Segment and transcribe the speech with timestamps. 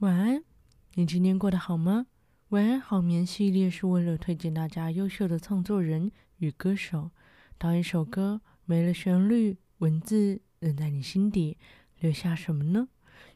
[0.00, 0.44] 晚安，
[0.92, 2.06] 你今天过得好吗？
[2.50, 7.12] 晚安好眠系列是为了推荐大家优秀的创作人与歌手。
[7.56, 11.56] 当一首歌没了旋律，文字仍在你心底
[11.98, 12.88] 留下什么呢？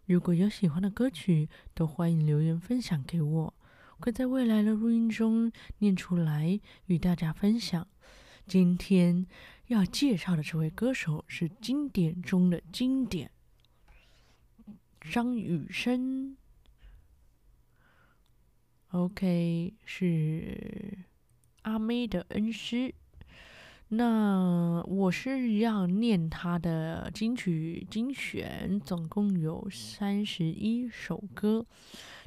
[0.05, 3.55] 如果有喜欢的歌曲，都欢迎留言分享给我，
[3.99, 7.89] 会在未来的录音中念出来与大家分享。
[8.47, 9.27] 今天
[9.69, 13.31] 要介绍的这位歌手是经典中的经典，
[15.01, 16.37] 张雨生。
[18.93, 20.99] OK，是
[21.63, 22.93] 阿妹的恩师。
[23.91, 31.65] 那我是要念他的金曲精选，总共有三十一首歌。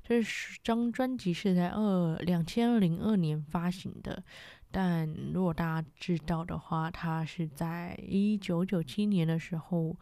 [0.05, 0.23] 这
[0.63, 4.23] 张专辑是在二两千零二年发行的，
[4.72, 9.98] 但如果大家知道的话，他是在一九九七年的时候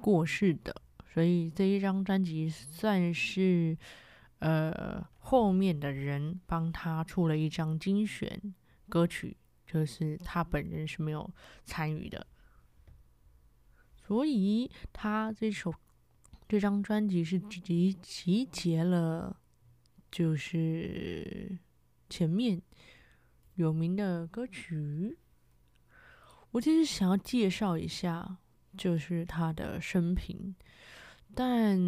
[0.00, 0.74] 过世的，
[1.12, 3.76] 所以这一张专辑算是。
[4.40, 8.54] 呃，后面的人帮他出了一张精选
[8.88, 11.30] 歌曲，就是他本人是没有
[11.66, 12.26] 参与的，
[14.02, 15.74] 所以他这首
[16.48, 19.38] 这张专辑是集集结了，
[20.10, 21.58] 就是
[22.08, 22.62] 前面
[23.56, 25.18] 有名的歌曲。
[26.52, 28.38] 我其实想要介绍一下，
[28.78, 30.56] 就是他的生平，
[31.34, 31.78] 但。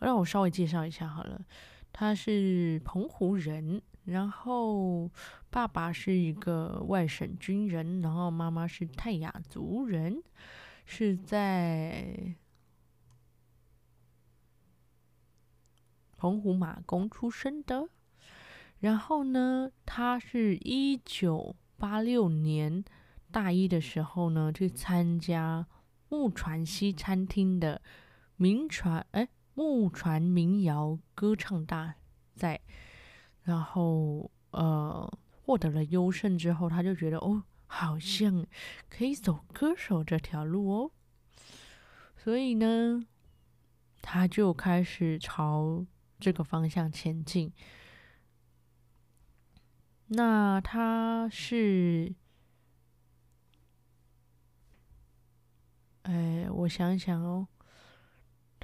[0.00, 1.44] 让我稍微介绍一下好了，
[1.92, 5.10] 他是澎湖人，然后
[5.50, 10.22] 爸爸是一个外省军人，然后妈妈是泰雅族人，
[10.86, 12.36] 是在
[16.16, 17.88] 澎湖马公出生的。
[18.80, 22.84] 然后呢，他是一九八六年
[23.32, 25.66] 大一的时候呢，去参加
[26.08, 27.82] 木船西餐厅的
[28.36, 29.28] 名船哎。
[29.58, 31.96] 木船民谣歌唱大
[32.36, 32.60] 赛，
[33.42, 38.46] 然后呃获得了优胜之后，他就觉得哦，好像
[38.88, 40.92] 可以走歌手这条路哦，
[42.16, 43.04] 所以呢，
[44.00, 45.84] 他就开始朝
[46.20, 47.52] 这个方向前进。
[50.06, 52.14] 那他是，
[56.02, 57.48] 哎，我想想哦。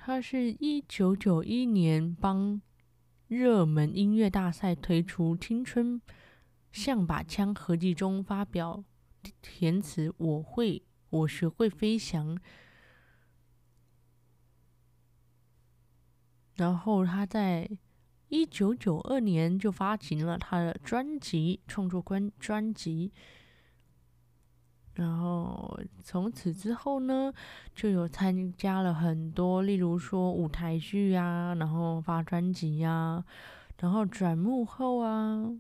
[0.06, 2.60] 他是一九九一年帮
[3.26, 5.98] 热门音乐大赛推出《青春
[6.70, 8.84] 像把枪》合辑中发表
[9.40, 12.38] 填词，我会，我学会飞翔。
[16.56, 17.66] 然后他在
[18.28, 23.10] 一九九二年就发行了他的专辑创作专专辑。
[24.94, 27.32] 然后从此之后呢，
[27.74, 33.24] 就有参加了很多，例如说舞台剧啊，然后发专辑呀，
[33.80, 35.50] 然后转幕后啊。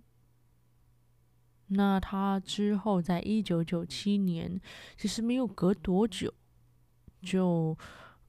[1.66, 4.60] 那他之后在一九九七年，
[4.96, 6.32] 其实没有隔多久，
[7.20, 7.76] 就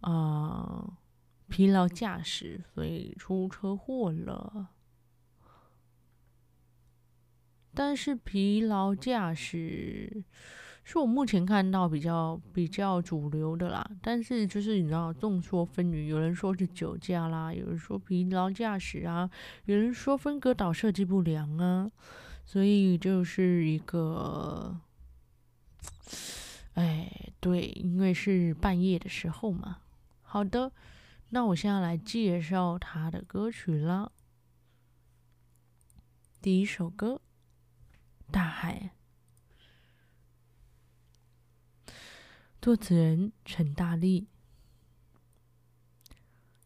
[0.01, 0.97] 啊、
[1.47, 4.69] 疲劳驾驶，所以出车祸了。
[7.75, 10.23] 但是疲劳驾驶。
[10.87, 19.27] 是我目前看到比较比较主流的啦，但是就是你知道众说纷纭，有人说是酒驾啦，有人说疲劳驾驶啊，
[19.65, 21.91] 有人说分隔岛设计不良啊，
[22.45, 24.79] 所以就是一个，
[26.75, 29.79] 哎，对，因为是半夜的时候嘛。
[30.21, 30.71] 好的，
[31.29, 34.11] 那我现在来介绍他的歌曲啦。
[36.43, 37.21] 第一首歌，
[38.31, 38.91] 《大海》。
[42.65, 44.27] 作词人陈大力，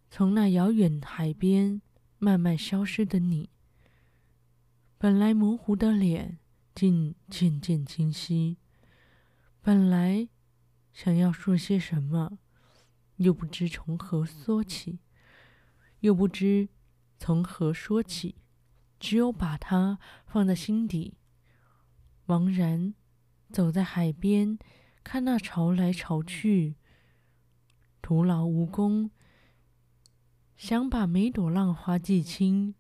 [0.10, 1.82] 从那遥远海边
[2.18, 3.50] 慢慢消失的你，
[4.98, 6.40] 本来模糊的脸
[6.74, 8.56] 竟渐渐清晰。
[9.62, 10.30] 本来
[10.94, 12.40] 想要说些什么，
[13.18, 15.00] 又不知从何说起，
[16.00, 16.69] 又不知
[17.18, 18.36] 从何说起，
[19.01, 21.18] 只有把它放在心底，
[22.25, 22.94] 茫然
[23.51, 24.57] 走在海边。
[25.12, 26.76] 看那潮来潮去，
[28.00, 29.10] 徒劳无功。
[30.56, 32.76] 想把每朵浪花记清，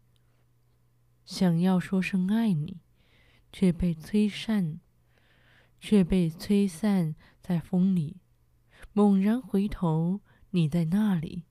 [1.25, 2.81] 想要说声爱你，
[3.51, 4.79] 却被吹散，
[5.79, 8.17] 却被吹散在风里。
[8.93, 10.21] 猛然回头，
[10.51, 11.45] 你在那里。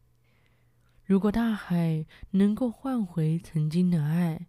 [1.02, 4.46] 如果大海能够唤回曾经的爱，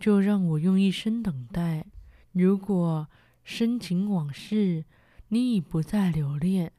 [0.00, 1.86] 就让我用一生等待。
[2.32, 3.08] 如果
[3.44, 4.84] 深情往事，
[5.28, 6.72] 你已不再留恋，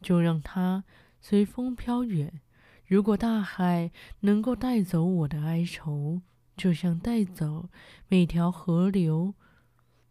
[0.00, 0.84] 就让它
[1.20, 2.40] 随风飘远，
[2.86, 6.20] 如果大海能够带走我的哀愁，
[6.56, 7.68] 就像带走
[8.08, 9.34] 每条河流，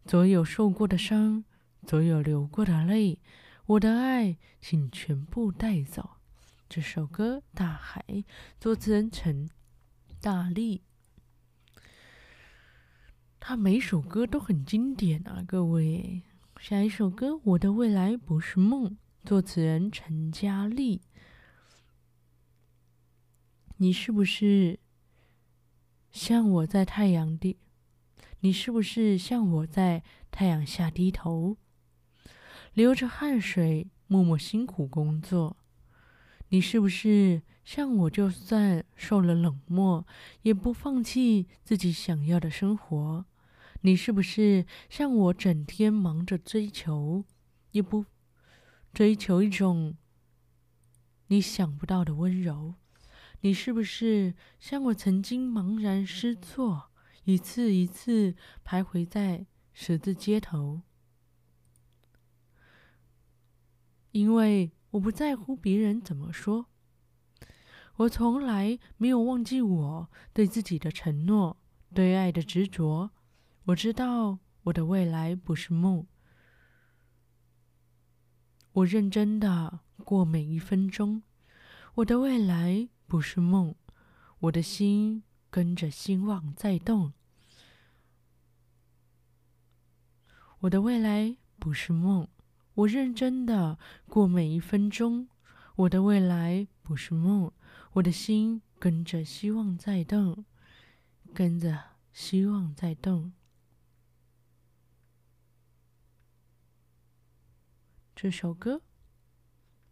[0.05, 1.43] 所有受过的伤，
[1.85, 3.19] 所有流过的泪，
[3.65, 6.17] 我的爱，请全部带走。
[6.69, 8.03] 这首歌《大海》，
[8.59, 9.49] 作词人陈
[10.19, 10.81] 大力。
[13.39, 16.23] 他每首歌都很经典啊，各位。
[16.63, 18.91] 下一首歌《我的未来不是梦》，
[19.25, 21.01] 作词人陈嘉丽。
[23.75, 24.79] 你是不是
[26.09, 27.57] 像我在太阳地？
[28.39, 31.57] 你是不是像我在太阳下低头，
[32.73, 35.57] 流着汗水，默默辛苦工作？
[36.47, 40.07] 你是不是像我，就算受了冷漠，
[40.43, 43.25] 也不放弃自己想要的生活？
[43.85, 47.25] 你是不是像我，整天忙着追求，
[47.71, 48.05] 也不
[48.93, 49.97] 追求一种
[51.27, 52.75] 你想不到的温柔？
[53.41, 56.91] 你是不是像我曾经茫然失措，
[57.25, 60.83] 一次一次徘徊在十字街头？
[64.11, 66.67] 因为我不在乎别人怎么说，
[67.97, 71.57] 我从来没有忘记我对自己的承诺，
[71.93, 73.11] 对爱的执着。
[73.65, 76.05] 我知道我的未来不是梦，
[78.71, 81.23] 我认真的过每一分钟。
[81.95, 82.89] 我的未来。
[83.05, 83.75] 不是梦，
[84.39, 85.21] 我的心
[85.51, 87.13] 跟着希望在动。
[90.61, 92.27] 我的未来不是梦，
[92.73, 93.77] 我认真的
[94.09, 95.27] 过每一分钟。
[95.75, 97.51] 我的未来不是梦，
[97.91, 100.43] 我的心跟着希望在动，
[101.35, 101.77] 跟着
[102.11, 103.31] 希望在动。
[108.23, 108.81] 这首歌，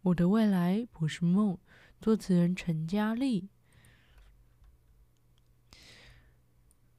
[0.00, 1.58] 我的未来不是梦。
[2.00, 3.50] 作词人陈嘉丽。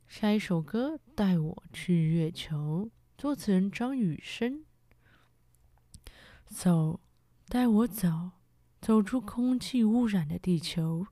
[0.07, 2.85] 下一首歌《带我去月球》，
[3.17, 4.63] 作词人张雨生。
[6.45, 6.99] 走，
[7.47, 8.33] 带我走，
[8.79, 11.07] 走出空气污染的地球。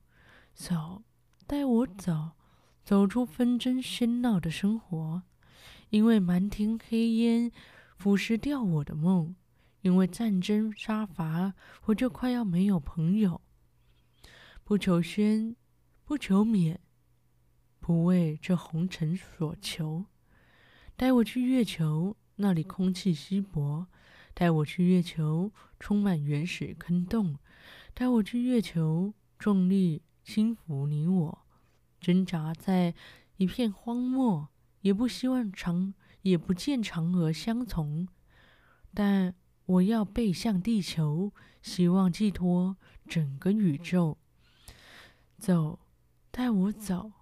[0.54, 1.02] 走，
[1.48, 2.36] 带我走，
[2.84, 5.24] 走出纷争喧闹的生活。
[5.90, 7.50] 因为满天黑烟
[7.96, 9.34] 腐蚀掉我的梦，
[9.82, 13.40] 因为战争杀伐，我就快要没有朋友。
[14.64, 15.54] 不求宣，
[16.04, 16.80] 不求免，
[17.78, 20.06] 不为这红尘所求。
[20.96, 23.86] 带我去月球，那里空气稀薄；
[24.34, 27.38] 带我去月球，充满原始坑洞；
[27.92, 31.46] 带我去月球，重力轻抚你我，
[32.00, 32.94] 挣扎在
[33.36, 34.48] 一片荒漠，
[34.82, 35.92] 也不希望长，
[36.22, 38.06] 也不见嫦娥相从。
[38.94, 39.34] 但
[39.64, 41.32] 我要背向地球，
[41.62, 42.76] 希望寄托
[43.06, 44.18] 整个宇宙。
[45.38, 45.78] 走，
[46.30, 47.12] 带我走，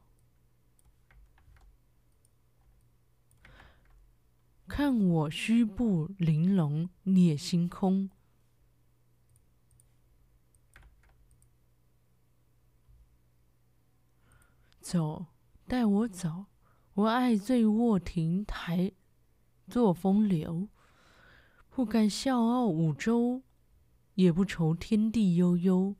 [4.66, 8.10] 看我虚步玲珑蹑星空。
[14.80, 15.26] 走，
[15.66, 16.46] 带我走，
[16.94, 18.92] 我爱醉卧亭台
[19.68, 20.68] 作风流，
[21.80, 23.40] 不敢笑傲五洲，
[24.12, 25.96] 也不愁天地悠悠。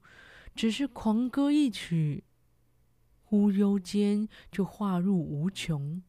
[0.55, 2.25] 只是狂歌一曲，
[3.25, 6.03] 忽悠间就化入无穷。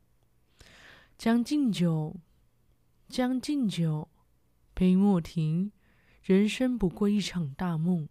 [1.17, 2.17] 将进酒，
[3.07, 4.09] 将进酒，
[4.73, 5.71] 杯莫停。
[6.21, 8.09] 人生不过一场大梦。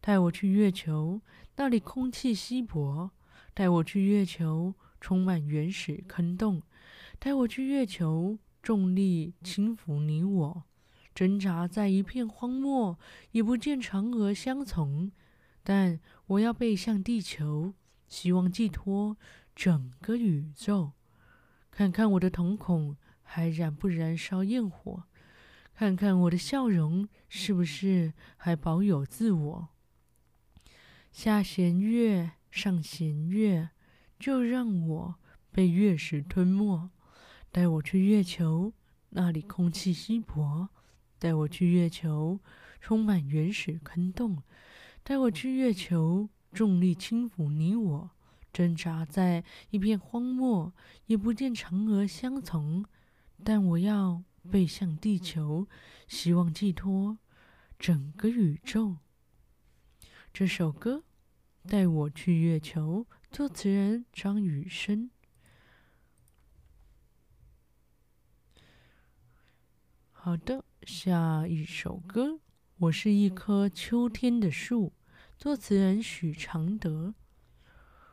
[0.00, 1.20] 带我去月球，
[1.56, 3.10] 那里空气稀薄；
[3.52, 6.62] 带我去月球，充满原始坑洞；
[7.18, 10.64] 带我去月球，重力轻抚你我，
[11.18, 12.96] 挣扎在一片荒漠，
[13.32, 15.10] 也不见嫦娥相从。
[15.64, 15.98] 但
[16.28, 17.74] 我要背向地球，
[18.06, 19.16] 希望寄托
[19.52, 20.92] 整个宇宙。
[21.72, 25.08] 看看我的瞳孔还燃不燃烧焰火，
[25.74, 29.68] 看看我的笑容是不是还保有自我。
[31.10, 33.70] 下弦月，上弦月，
[34.20, 35.16] 就让我
[35.50, 36.88] 被月食吞没。
[37.50, 38.72] 带我去月球，
[39.08, 40.68] 那里空气稀薄；
[41.18, 42.40] 带我去月球，
[42.80, 44.42] 充满原始坑洞。
[45.02, 48.10] 带我去月球，重力轻抚你我，
[48.52, 50.72] 挣扎在一片荒漠，
[51.06, 52.84] 也不见嫦娥相从。
[53.44, 55.68] 但我要背向地球，
[56.06, 57.18] 希望寄托
[57.78, 58.98] 整个宇宙。
[60.32, 61.04] 这首歌
[61.70, 65.10] 《带我去月球》，作词人张雨生。
[70.12, 72.40] 好的，下一首歌，
[72.78, 74.92] 我是一棵秋天的树。
[75.36, 77.14] 作词人许常德。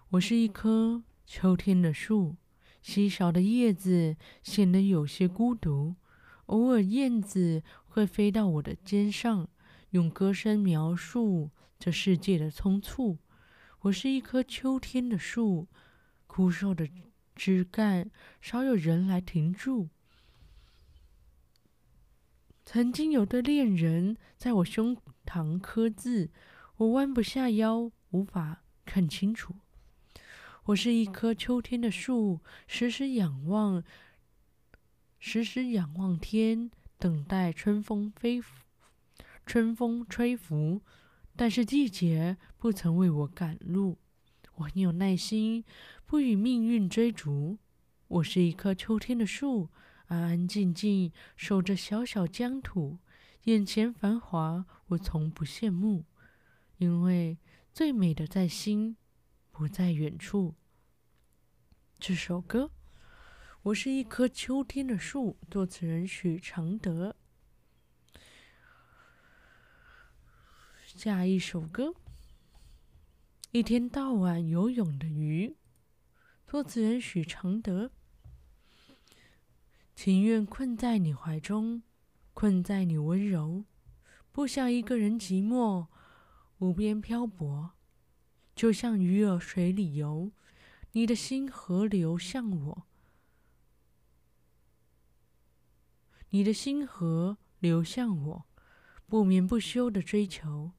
[0.09, 2.35] 我是一棵秋天的树，
[2.81, 5.95] 稀少的叶子显得有些孤独。
[6.47, 9.47] 偶尔，燕子会飞到我的肩上，
[9.91, 13.17] 用歌声描述这世界的匆促。
[13.81, 15.67] 我是一棵秋天的树，
[16.27, 16.89] 枯瘦的
[17.35, 19.89] 枝干少有人来停驻。
[22.65, 26.31] 曾经有对恋人在我胸膛刻字，
[26.77, 29.53] 我弯不下腰，无法看清楚。
[30.65, 33.83] 我是一棵秋天的树，时时仰望，
[35.19, 38.41] 时时仰望天，等待春风飞，
[39.45, 40.81] 春风吹拂。
[41.35, 43.99] 但是季节不曾为我赶路，
[44.55, 45.63] 我很有耐心，
[46.05, 47.59] 不与命运追逐。
[48.07, 49.69] 我是一棵秋天的树，
[50.07, 52.99] 安安静静守着小小疆土，
[53.43, 56.05] 眼前繁华我从不羡慕，
[56.77, 57.39] 因为
[57.73, 58.97] 最美的在心，
[59.51, 60.55] 不在远处。
[61.97, 62.71] 这首歌，
[63.63, 67.15] 我是一棵秋天的树，作词人许常德。
[70.85, 71.95] 下一首歌，
[73.51, 75.55] 一天到晚游泳的鱼，
[76.45, 77.91] 作词人许常德。
[79.95, 81.81] 情愿困在你怀中，
[82.33, 83.63] 困在你温柔，
[84.31, 85.87] 不想一个人寂寞，
[86.57, 87.71] 无边漂泊，
[88.53, 90.31] 就像鱼儿水里游。
[90.91, 92.87] 你的心河流向我，
[96.29, 98.45] 你的心河流向我，
[99.07, 100.71] 不眠不休的追求。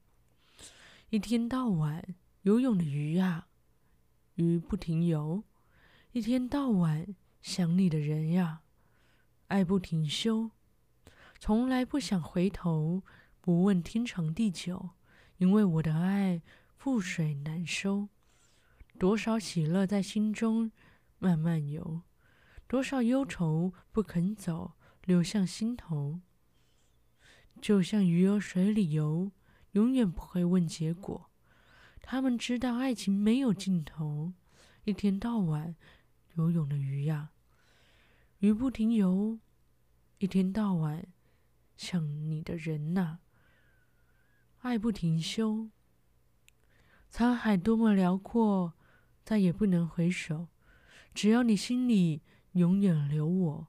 [1.09, 3.47] 一天到晚游泳的鱼啊，
[4.35, 5.43] 鱼不停游。
[6.11, 8.61] 一天到晚想你的人呀，
[9.47, 10.51] 爱不停休。
[11.39, 13.03] 从来不想回头，
[13.41, 14.91] 不问天长地久，
[15.37, 16.41] 因为我的爱
[16.81, 18.09] 覆水难收。
[18.99, 20.71] 多少喜乐在心中
[21.19, 22.01] 慢慢游，
[22.67, 24.73] 多少忧愁不肯走，
[25.05, 26.19] 流向心头。
[27.61, 29.31] 就像鱼儿水里游，
[29.71, 31.29] 永远不会问结果。
[32.01, 34.33] 他们知道爱情没有尽头。
[34.83, 35.75] 一天到晚
[36.35, 37.31] 游泳的鱼呀，
[38.39, 39.39] 鱼不停游。
[40.19, 41.07] 一天到晚
[41.75, 43.19] 想你的人呐，
[44.59, 45.69] 爱不停休。
[47.11, 48.73] 沧海多么辽阔。
[49.23, 50.47] 再也不能回首，
[51.13, 52.21] 只要你心里
[52.53, 53.67] 永远留我。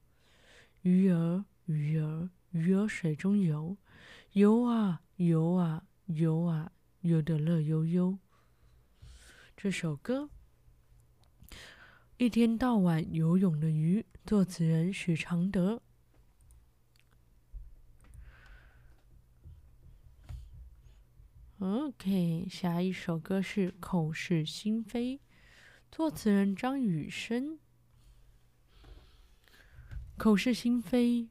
[0.83, 3.77] 鱼儿，鱼儿，鱼儿水中游，
[4.35, 6.71] 游啊游啊游啊，
[7.01, 8.17] 游得乐悠悠。
[9.57, 10.31] 这首歌，
[12.19, 15.81] 一天到晚游泳的鱼，作词人许常德。
[21.61, 25.17] OK，下一首歌是《口是心非》。
[25.91, 27.59] 作词人张雨生，
[30.19, 31.31] 口是心非，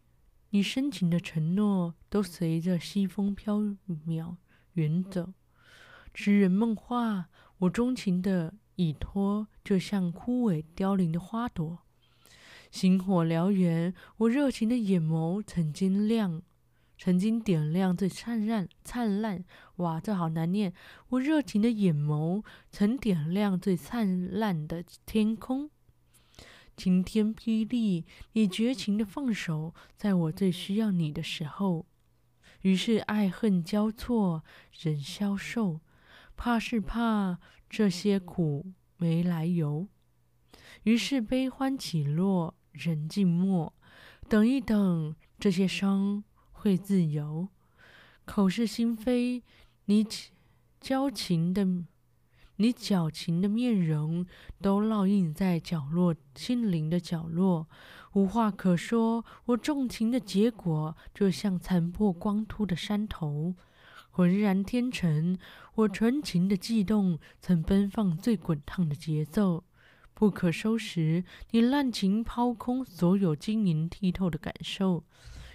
[0.50, 3.60] 你深情的承诺都随着西风飘
[4.08, 4.38] 渺
[4.74, 5.34] 远走，
[6.16, 11.84] 痴人梦话，我钟情的依托就像枯萎凋零的花朵，
[12.72, 16.42] 星火燎原，我热情的眼眸曾经亮。
[17.00, 19.46] 曾经点亮最灿烂、灿烂，
[19.76, 20.74] 哇，这好难念！
[21.10, 25.70] 我热情的眼眸曾点亮最灿烂的天空。
[26.76, 31.86] 晴天霹雳，你绝情的放手，在我最需要你的时候。
[32.62, 34.44] 于是爱恨交错，
[34.80, 35.82] 人消瘦，
[36.36, 37.38] 怕是怕
[37.70, 39.88] 这些苦没来由。
[40.88, 43.74] 于是悲欢起落，人静默，
[44.30, 46.24] 等一等，这些伤。
[46.54, 47.50] 会自由，
[48.24, 49.44] 口是心非。
[49.88, 50.08] 你
[50.80, 51.68] 矫情的，
[52.56, 54.26] 你矫情的面容
[54.62, 57.68] 都烙印在角落，心灵的角落，
[58.14, 59.26] 无话可说。
[59.48, 63.56] 我重情的结果，就像残破光秃的山头，
[64.10, 65.38] 浑然天成。
[65.76, 69.66] 我纯情的悸动，曾奔放最滚烫的节奏，
[70.18, 71.24] 不可收拾。
[71.52, 75.04] 你滥情抛空所有晶莹剔透的感受。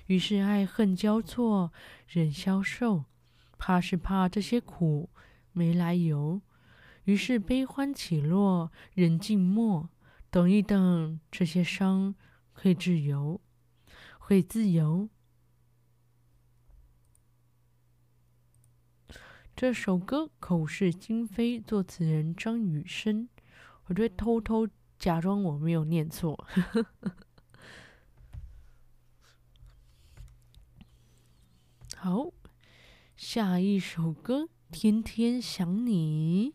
[0.06, 1.72] 于是爱恨交错，
[2.06, 3.06] 人消瘦，
[3.58, 5.10] 怕是怕这些苦
[5.50, 6.40] 没来由。
[7.06, 9.90] 于是悲欢起落，人静默，
[10.30, 12.14] 等一等，这些伤
[12.52, 13.40] 会自由，
[14.20, 15.08] 会自由。
[19.56, 23.28] 这首歌口是心非，作词人张雨生。
[23.92, 24.66] 我就会偷偷
[24.98, 26.34] 假装我没有念错。
[31.94, 32.32] 好，
[33.14, 36.54] 下一首歌天天想你。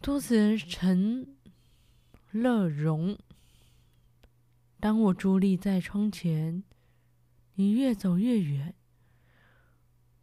[0.00, 1.36] 作词人陈
[2.30, 3.18] 乐融。
[4.78, 6.62] 当我伫立在窗前，
[7.54, 8.76] 你越走越远。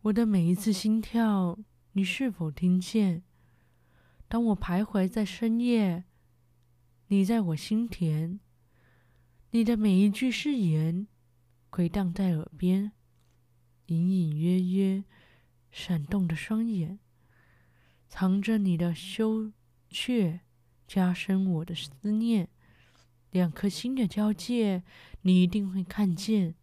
[0.04, 1.60] 我的每一次心跳，
[1.92, 3.24] 你是否听见？
[4.27, 6.03] 当我徘徊在深夜，
[7.07, 8.39] 你在我心田。
[9.51, 11.07] 你的每一句誓言，
[11.69, 12.91] 回荡在耳边，
[13.86, 15.05] 隐隐约约，
[15.72, 17.00] 闪动的双眼，
[18.10, 19.53] 藏着你的羞
[19.89, 20.41] 怯，
[20.86, 22.50] 加深我的思念。
[23.31, 24.84] 两颗心的交界，
[25.22, 26.55] 你一定会看见。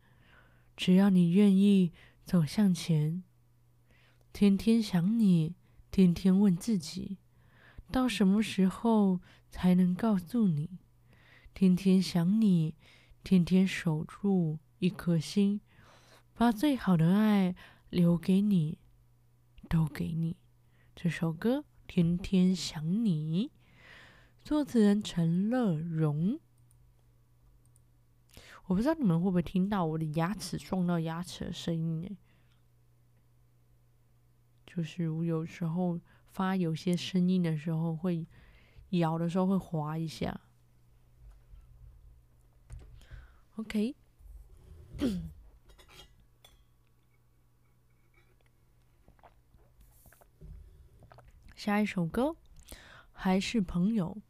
[0.77, 1.93] 只要你愿意
[2.27, 3.23] 走向前，
[4.33, 5.55] 天天想你，
[5.91, 7.19] 天天问自己，
[7.95, 10.81] 到什么时候才能告诉你？
[11.55, 12.75] 天天想你，
[13.23, 15.61] 天天守住一颗心，
[16.35, 17.55] 把最好的爱
[17.91, 18.81] 留给你，
[19.69, 20.37] 都给你。
[20.97, 23.49] 这首歌《天天想你》，
[24.43, 26.41] 作词人陈乐融。
[28.65, 32.19] 我不知道你们会不会听到我的牙齿撞到牙齿的声音呢？
[34.67, 36.01] 就是我有时候
[36.35, 38.27] 发有些声音的时候，会
[38.91, 40.41] 咬的时候会滑一下。
[43.55, 43.95] OK，
[51.55, 52.35] 下一首歌
[53.13, 54.21] 还是朋友，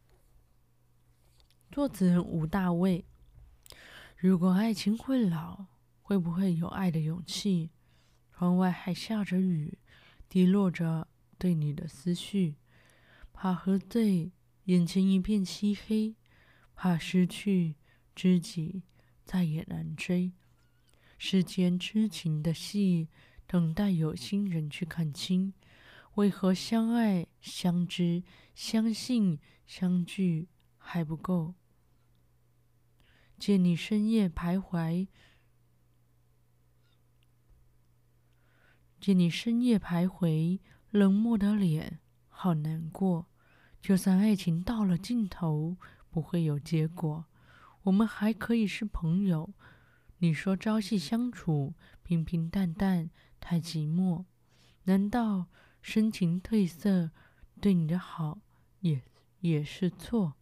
[1.73, 3.07] 作词人吴大卫。
[4.19, 5.65] 如果爱情会老，
[6.03, 7.71] 会不会有爱的勇气？
[8.31, 9.79] 窗外还下着雨，
[10.29, 11.09] 滴落着
[11.45, 12.55] 对你的思绪。
[13.35, 14.33] 怕喝醉，
[14.65, 16.15] 眼前一片漆黑；
[16.75, 17.75] 怕失去
[18.15, 18.83] 知己，
[19.27, 20.33] 再也难追。
[21.19, 23.11] 世间痴情的戏，
[23.47, 25.53] 等待有心人去看清。
[26.15, 28.23] 为何相爱、相知、
[28.55, 31.53] 相信、相聚还不够？
[33.39, 35.09] 见你深夜徘徊，
[38.99, 40.59] 见你深夜徘徊，
[40.95, 43.27] 冷漠的脸，好难过。
[43.81, 45.77] 就算爱情到了尽头，
[46.09, 47.25] 不会有结果，
[47.83, 49.53] 我们还可以是朋友。
[50.19, 54.25] 你说朝夕相处，平平淡淡，太寂寞。
[54.85, 55.47] 难道
[55.83, 57.11] 深情褪色，
[57.61, 58.39] 对你的好
[58.79, 59.03] 也
[59.41, 60.35] 也是错？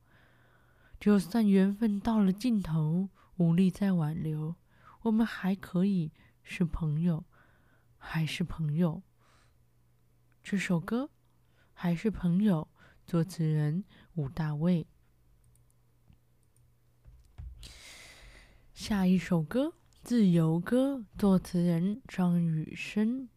[1.00, 4.56] 就算缘分到了尽头，无力再挽留，
[5.04, 6.12] 我们还可以
[6.42, 7.24] 是朋友，
[7.96, 9.02] 还是朋友。
[10.42, 11.08] 这首歌
[11.72, 12.66] 还是朋友，
[13.06, 14.88] 作词人吴大卫。
[18.74, 19.66] 下一首歌
[20.02, 23.28] 《自由歌》，作词人张雨生。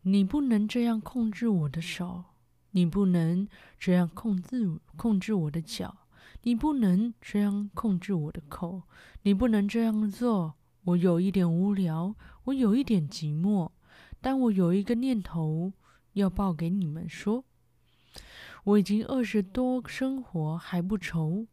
[0.00, 2.24] 你不能这样控制我的手。
[2.70, 3.46] 你不能
[3.78, 6.06] 这样控制控制我的脚，
[6.42, 8.84] 你不能这样控制我的口，
[9.22, 10.54] 你不能这样做。
[10.84, 13.72] 我有一点无聊，我有一点寂寞，
[14.20, 15.72] 但我有一个念头
[16.12, 17.44] 要报给你们说：
[18.64, 21.46] 我已经二十多生活还不愁，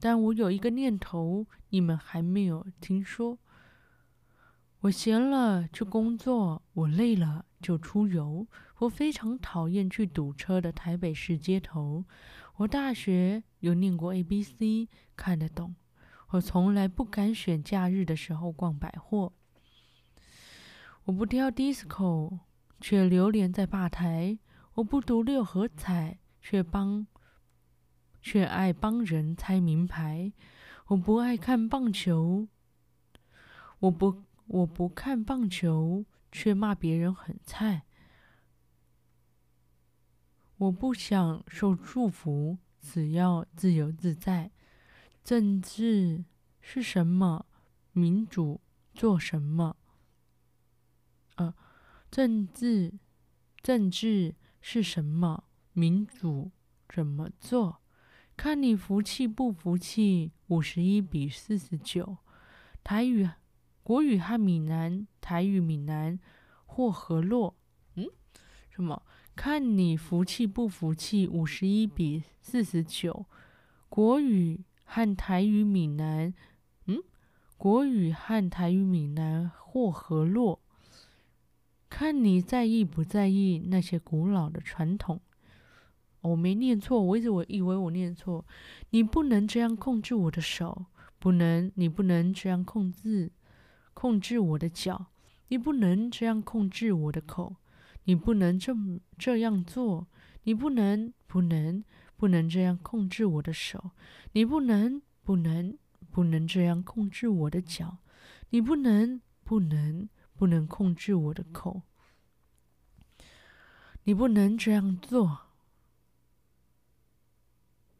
[0.00, 3.38] 但我有一个念头你们还没有听说。
[4.80, 8.46] 我闲了就工作，我累了就出游。
[8.78, 12.04] 我非常讨厌去堵车的台北市街头。
[12.56, 15.74] 我大学有念过 ABC，看得懂。
[16.30, 19.32] 我从来不敢选假日的时候逛百货。
[21.06, 22.40] 我不跳 disco，
[22.80, 24.40] 却流连在吧台。
[24.74, 27.06] 我不读六合彩，却帮，
[28.20, 30.32] 却爱帮人猜名牌。
[30.88, 32.48] 我不爱看棒球，
[33.78, 37.84] 我不，我不看棒球，却骂别人很菜。
[40.56, 44.50] 我不想受束缚，只要自由自在。
[45.22, 46.24] 政治
[46.60, 47.46] 是什么？
[47.92, 48.60] 民主
[48.92, 49.76] 做什么？
[52.16, 52.94] 政治，
[53.62, 55.44] 政治是什么？
[55.74, 56.50] 民主
[56.88, 57.82] 怎么做？
[58.38, 60.32] 看你服气不服气？
[60.46, 62.16] 五十一比四十九，
[62.82, 63.28] 台语、
[63.82, 66.18] 国语和闽南，台语、闽南
[66.64, 67.54] 或河洛，
[67.96, 68.08] 嗯，
[68.70, 69.02] 什么？
[69.34, 73.26] 看你服气不服气，五十一比四十九，
[73.90, 76.32] 国语和台语闽南，
[76.86, 76.96] 嗯，
[77.58, 80.62] 国语和台语闽南或河洛。
[81.98, 85.18] 看你在意不在意那些古老的传统。
[86.20, 88.44] 我没念错，我一直我以为我念错。
[88.90, 90.84] 你不能这样控制我的手，
[91.18, 93.32] 不能，你不能这样控制
[93.94, 95.06] 控制我的脚，
[95.48, 97.56] 你不能这样控制我的口，
[98.04, 100.06] 你不能这么这样做，
[100.42, 101.82] 你不能不能
[102.18, 103.92] 不能这样控制我的手，
[104.32, 105.78] 你不能不能
[106.10, 107.96] 不能这样控制我的脚，
[108.50, 111.82] 你不能不能不能控制我的口，
[114.04, 115.40] 你不能这样做，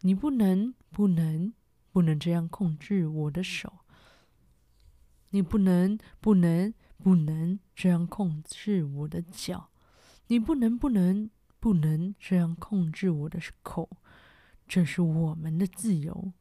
[0.01, 1.53] 你不能不能
[1.90, 3.79] 不能这样控制我的手。
[5.31, 6.72] 你不能，不能，
[7.03, 9.70] 不能这样控制我的脚；
[10.29, 13.90] 你不能，不能，不能这样控制我的口。
[14.68, 16.33] 这是我们的自由。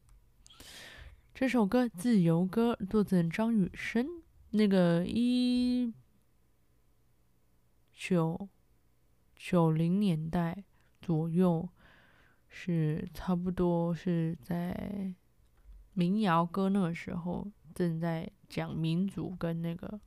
[1.34, 5.92] 这首歌《自由歌》作者张雨生，那个一
[7.92, 8.48] 九
[9.34, 10.64] 九零年代
[11.00, 11.68] 左右，
[12.48, 15.14] 是差不多是在
[15.92, 17.50] 民谣歌那个时候。
[17.74, 20.00] 正在讲民主跟那个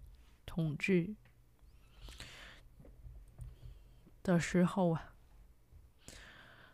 [0.43, 1.15] 统治
[4.23, 5.13] 的时候啊，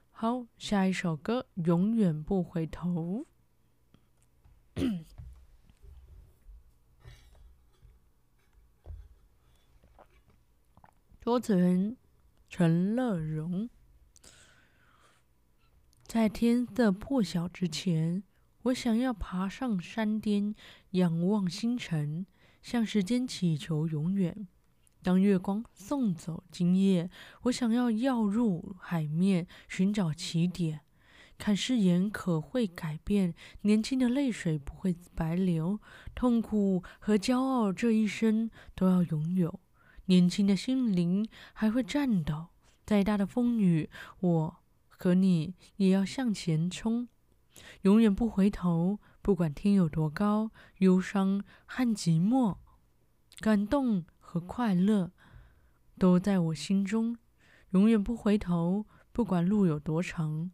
[0.10, 3.25] 好，下一首歌《永远不回头》，
[11.25, 11.97] 作词人
[12.47, 13.67] 陈乐融，
[16.05, 18.21] 在天色破晓之前。
[18.61, 20.53] 我想要爬上山巅，
[20.91, 22.27] 仰望星辰，
[22.61, 24.47] 向时间祈求永远。
[25.01, 27.09] 当月光送走今夜，
[27.45, 30.81] 我想要跃入海面，寻找起点。
[31.39, 35.79] 看誓言可会改变，年轻的泪水不会白流，
[36.13, 39.59] 痛苦和骄傲这一生都要拥有。
[40.05, 42.47] 年轻的心灵还会颤抖，
[42.85, 43.89] 再大的风雨，
[44.19, 47.07] 我和你也要向前冲。
[47.81, 52.57] 永远不回头，不管天有多高，忧伤和寂寞，
[53.39, 55.11] 感动和快乐，
[55.97, 57.17] 都在我心中。
[57.71, 60.51] 永远不回头，不管路有多长，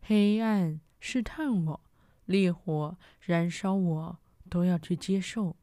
[0.00, 1.80] 黑暗试探我，
[2.24, 4.18] 烈火燃烧我，
[4.50, 5.56] 都要去接受。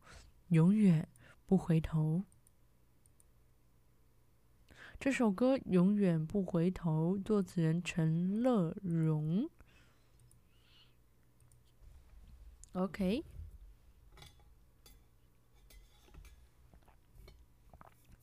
[0.53, 1.09] 永远
[1.45, 2.23] 不回头。
[4.99, 9.49] 这首歌《永远不回头》，作词人陈乐融。
[12.73, 13.25] OK，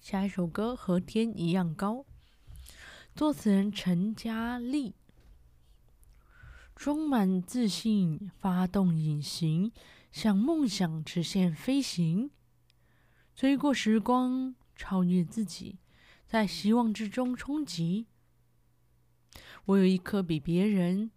[0.00, 1.96] 下一首歌《和天一样高》，
[3.14, 4.94] 作词人陈嘉丽。
[6.74, 9.70] 充满自信，发动隐形，
[10.10, 12.30] 向梦想直线飞行，
[13.34, 15.78] 追过时光，超越自己。
[16.26, 18.06] 在希望之中冲击。
[19.64, 21.10] 我有一颗比别人，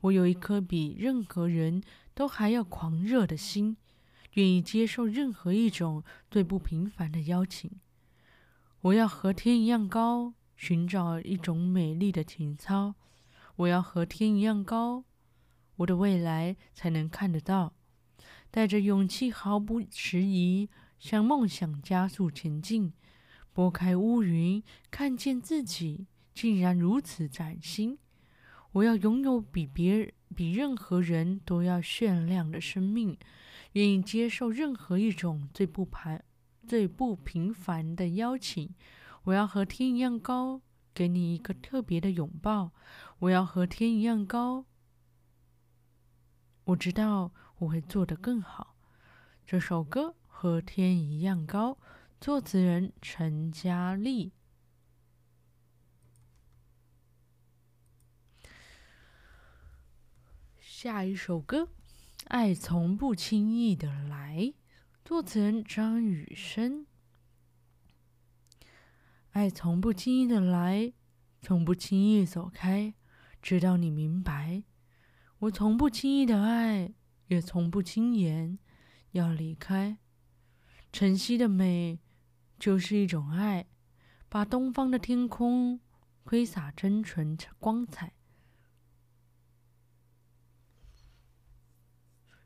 [0.00, 1.80] 我有一颗比任何人
[2.12, 3.76] 都还要狂热的心，
[4.32, 7.70] 愿意接受任何一种最不平凡的邀请。
[8.80, 12.96] 我要和天一样高，寻找一种美丽的情操。
[13.54, 15.04] 我要和天一样高，
[15.76, 17.74] 我的未来才能看得到。
[18.52, 22.92] 带着勇气，毫不迟疑，向梦想加速前进。
[23.54, 27.98] 拨开乌云，看见自己竟然如此崭新。
[28.72, 33.16] 我要拥有比别比任何人都要炫亮的生命，
[33.72, 36.22] 愿意接受任何一种最不平
[36.68, 38.74] 最不平凡的邀请。
[39.24, 40.60] 我要和天一样高，
[40.92, 42.72] 给你一个特别的拥抱。
[43.20, 44.66] 我要和天一样高，
[46.64, 48.74] 我知道我会做得更好。
[49.46, 51.78] 这首歌和天一样高。
[52.20, 54.32] 作词人陈嘉丽。
[60.58, 61.62] 下一首歌，
[62.26, 64.38] 《爱从不轻易的来》，
[65.04, 66.86] 作词人张雨生。
[69.30, 70.92] 爱从不轻易的来，
[71.40, 72.94] 从不轻易走开，
[73.40, 74.64] 直到你明白。
[75.38, 76.92] 我从不轻易的爱，
[77.32, 78.58] 也从不轻言
[79.12, 79.96] 要离开。
[80.92, 81.98] 晨曦的美。
[82.58, 83.66] 就是一种爱，
[84.28, 85.80] 把东方的天空
[86.22, 88.12] 挥洒真纯光彩。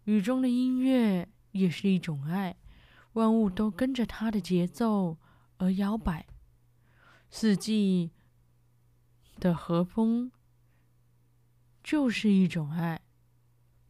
[0.04, 2.56] 雨中的音乐也是一种爱，
[3.12, 5.18] 万物都跟着它的节奏
[5.58, 6.26] 而摇摆。
[7.28, 8.12] 四季
[9.38, 10.32] 的和风
[11.84, 13.02] 就是一种爱，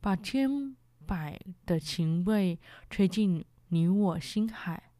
[0.00, 2.58] 把天百的情味
[2.90, 4.90] 吹进你我心海。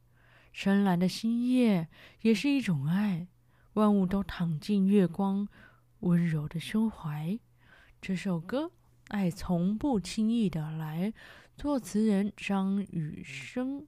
[0.53, 1.89] 深蓝的星夜
[2.23, 3.27] 也是一种爱，
[3.75, 5.47] 万物都躺进月光
[6.01, 7.39] 温柔的胸怀。
[8.01, 8.65] 这首歌
[9.09, 11.11] 《爱从不轻易的来》，
[11.57, 13.87] 作词人张雨生。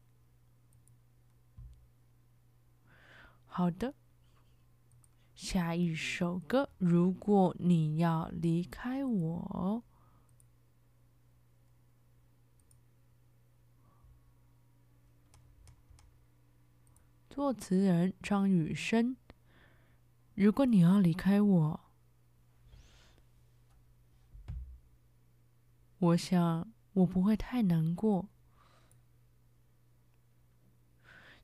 [3.47, 3.95] 好的，
[5.35, 9.83] 下一首歌，如果你要离开我。
[17.39, 19.17] 作词人张雨生。
[20.35, 21.81] 如果你要离开我，
[26.01, 28.29] 我想我不会太难过，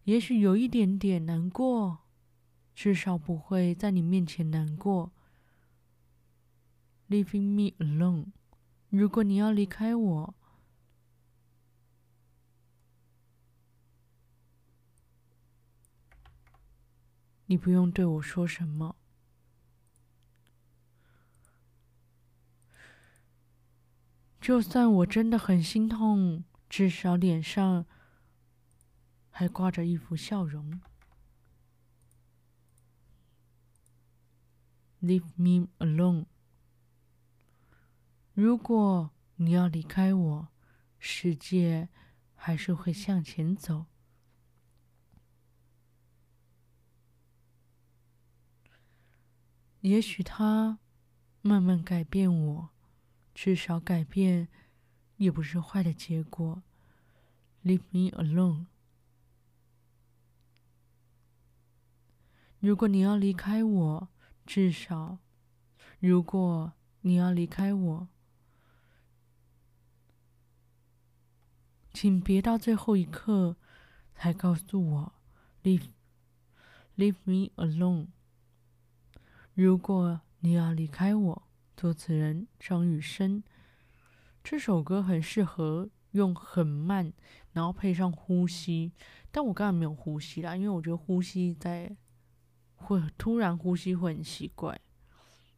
[0.02, 2.00] 也许有一点点难过，
[2.74, 5.12] 至少不会在你面前难过。
[7.09, 8.33] Leaving me alone。
[8.88, 10.35] 如果你要离开我。
[17.46, 18.96] 你不用对我说什么，
[24.40, 27.87] 就算我真的很心痛，至少脸上
[29.30, 30.80] 还挂着一副笑容。
[35.02, 36.24] Leave me alone。
[38.33, 40.48] 如果你要离开我，
[40.98, 41.90] 世界
[42.35, 43.85] 还是会向前走。
[49.85, 50.79] 也许他
[51.42, 52.70] 慢慢改变我，
[53.35, 54.49] 至少改变
[55.18, 56.62] 也不是坏的结果。
[57.62, 58.64] Leave me alone。
[62.61, 64.09] 如果你要离开我，
[64.47, 65.18] 至少，
[65.99, 68.09] 如果你要离开我，
[71.92, 73.57] 请别到最后一刻
[74.14, 75.12] 才告诉我
[75.62, 75.88] ，Leave
[76.97, 78.13] Leave me alone。
[79.55, 81.43] 如果你要离开我，
[81.77, 83.40] 作词人张雨生。
[84.43, 87.12] 这首歌很适合用很慢，
[87.53, 88.90] 然后配上呼吸。
[89.31, 91.97] 但我刚才没有呼吸啦，因为我觉得呼吸在
[92.75, 94.81] 会突然呼吸会很奇怪。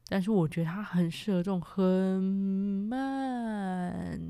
[0.09, 4.21] 但是我觉得它很适合这种很慢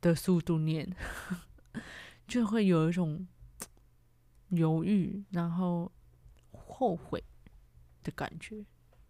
[0.00, 0.90] 的速度念，
[2.26, 3.28] 就会有一种
[4.48, 5.92] 犹豫，然后
[6.50, 7.22] 后悔。
[8.02, 8.64] 的感觉，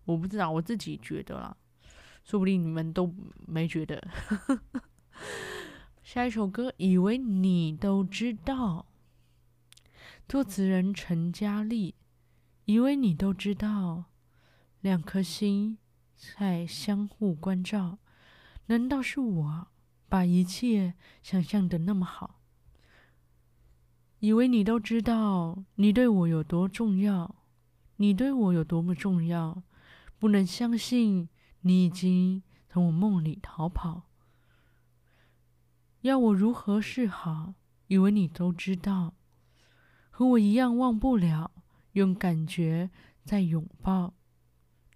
[0.05, 1.57] 我不知道，我自己觉得啦，
[2.25, 3.15] 说不定你们都
[3.47, 4.09] 没觉得。
[6.03, 8.87] 下一首歌，以为你都知道，
[10.29, 11.95] 作词人陈嘉丽，
[12.65, 14.07] 以为你都知道，
[14.81, 15.79] 两颗心
[16.17, 17.99] 在相互关照，
[18.67, 19.69] 难道是我
[20.09, 22.41] 把一切想象的那么好？
[24.19, 27.37] 以为你都知道，你对我有多重要。
[28.01, 29.63] 你对我有多么重要，
[30.19, 31.29] 不能相信
[31.61, 34.09] 你已经从我梦里逃跑。
[36.01, 37.53] 要我如何是好？
[37.89, 39.17] 以为你都知道，
[40.09, 41.53] 和我一样忘不了，
[41.93, 42.89] 用感觉
[43.23, 44.15] 在拥抱。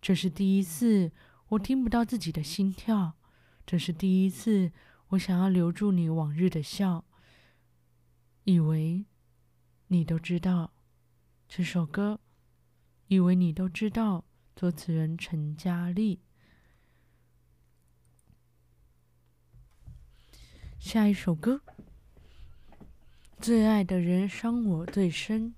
[0.00, 1.12] 这是第一次，
[1.48, 3.12] 我听不到自己的心跳。
[3.66, 4.72] 这是第一次，
[5.08, 7.04] 我想要留住你往日的笑。
[8.44, 9.04] 以为
[9.88, 10.72] 你都知道
[11.46, 12.20] 这首歌。
[13.08, 14.24] 以为你都知道，
[14.56, 16.20] 作词人陈嘉丽。
[20.78, 21.62] 下一首歌，
[23.38, 25.54] 最爱的人伤我最深。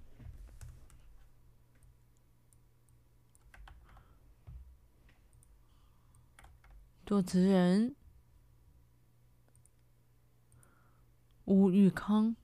[7.04, 7.94] 作词人
[11.44, 12.34] 吴玉康。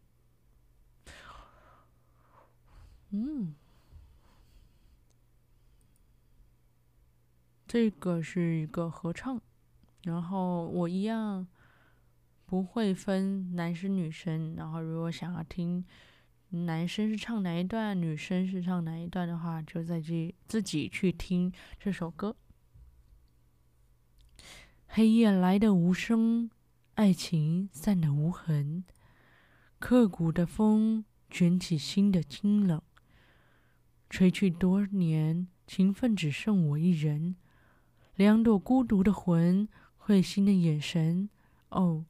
[3.11, 3.57] 嗯。
[7.73, 9.41] 这个是一个合唱，
[10.03, 11.49] 然后我一样
[12.45, 14.55] 不会分男生女生。
[14.57, 15.83] 然后如果想要听
[16.51, 22.37] 男生是唱哪一段，女生是唱哪一段的话，就再去自己去听这首歌。
[24.87, 26.51] 黑夜来的无声，
[26.97, 28.85] 爱情散的无痕，
[29.79, 32.83] 刻骨的风卷起心的清冷，
[34.11, 37.37] 吹去多年，情分只剩我一人。
[38.14, 41.31] 两朵孤独的魂，会心的眼神，
[41.70, 42.05] 哦，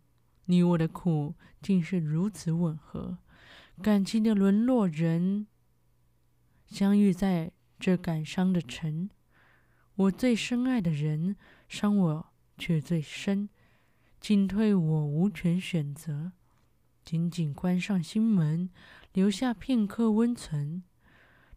[0.46, 3.18] 你我的苦竟是如此吻合，
[3.80, 5.46] 感情的沦落人，
[6.66, 9.10] 相遇在这感伤的城，
[9.94, 11.36] 我最深爱的人，
[11.68, 12.26] 伤我
[12.58, 13.48] 却最深，
[14.20, 16.32] 进退我无权选择，
[17.04, 18.70] 紧紧关上心门，
[19.12, 20.82] 留下片刻温存，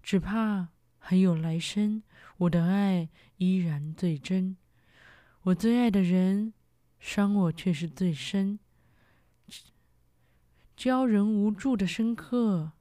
[0.03, 0.69] 只怕
[1.07, 2.01] 还有来生。
[2.37, 4.57] 我的爱依然最真，
[5.43, 6.51] 我最爱的人
[6.99, 8.57] 伤我却是最深，
[10.75, 12.71] 教人无助的深刻，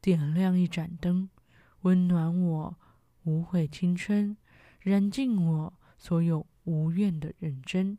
[0.00, 1.28] 点亮一盏灯，
[1.82, 2.78] 温暖我
[3.24, 4.38] 无悔青春，
[4.80, 7.98] 燃尽我所有无怨的认真。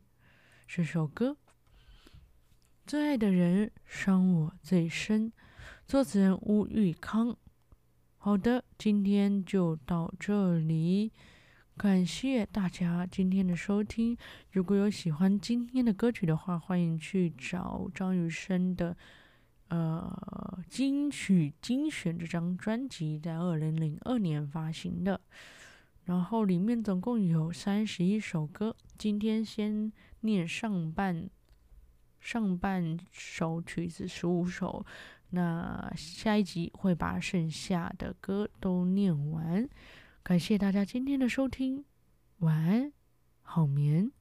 [0.66, 1.36] 这首歌，
[2.84, 5.32] 最爱的人伤我最深，
[5.86, 7.36] 作词人吴玉康。
[8.22, 11.10] 好的，今天就到这里。
[11.74, 14.14] 感谢大家今天的收听。
[14.52, 18.94] 如果有喜欢今天的歌曲的话，欢迎去找张雨生的
[19.68, 25.18] 呃金曲精选这张专辑，在二零零二年发行的。
[26.04, 28.76] 然后里面总共有三十一首歌。
[28.98, 31.30] 今天先念上半
[32.20, 34.84] 上半首曲子十五首，
[35.30, 39.68] 那下一集会把剩下的歌都念完。
[40.22, 41.84] 感谢大家今天的收听，
[42.38, 42.92] 晚安，
[43.42, 44.12] 好眠。